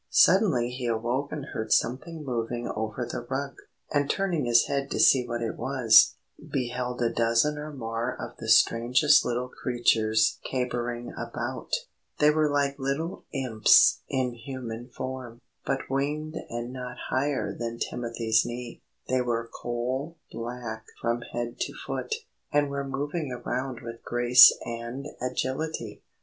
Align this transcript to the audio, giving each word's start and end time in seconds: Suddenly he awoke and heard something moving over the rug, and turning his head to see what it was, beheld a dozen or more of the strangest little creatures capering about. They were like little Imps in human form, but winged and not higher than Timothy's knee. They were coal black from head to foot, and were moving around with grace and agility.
Suddenly 0.09 0.71
he 0.71 0.87
awoke 0.87 1.31
and 1.31 1.45
heard 1.53 1.71
something 1.71 2.25
moving 2.25 2.67
over 2.67 3.05
the 3.05 3.21
rug, 3.29 3.55
and 3.91 4.09
turning 4.09 4.45
his 4.45 4.65
head 4.65 4.89
to 4.89 4.99
see 4.99 5.27
what 5.27 5.43
it 5.43 5.55
was, 5.57 6.15
beheld 6.49 7.03
a 7.03 7.13
dozen 7.13 7.59
or 7.59 7.71
more 7.71 8.17
of 8.19 8.35
the 8.37 8.49
strangest 8.49 9.23
little 9.23 9.47
creatures 9.47 10.39
capering 10.43 11.13
about. 11.15 11.71
They 12.17 12.31
were 12.31 12.49
like 12.49 12.79
little 12.79 13.25
Imps 13.31 14.01
in 14.09 14.33
human 14.33 14.89
form, 14.89 15.39
but 15.67 15.81
winged 15.87 16.35
and 16.49 16.73
not 16.73 16.97
higher 17.11 17.55
than 17.55 17.77
Timothy's 17.77 18.43
knee. 18.43 18.81
They 19.07 19.21
were 19.21 19.51
coal 19.53 20.17
black 20.31 20.83
from 20.99 21.21
head 21.31 21.59
to 21.59 21.73
foot, 21.75 22.11
and 22.51 22.71
were 22.71 22.83
moving 22.83 23.31
around 23.31 23.81
with 23.83 24.01
grace 24.03 24.51
and 24.65 25.05
agility. 25.21 26.01